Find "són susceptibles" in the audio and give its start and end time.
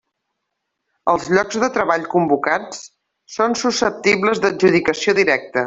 3.37-4.43